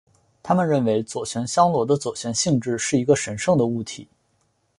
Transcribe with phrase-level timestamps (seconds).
[0.41, 4.07] 他们认为左旋香螺的左旋性质是一个神圣的物体。